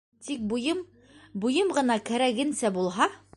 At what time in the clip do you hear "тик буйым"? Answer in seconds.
0.27-0.79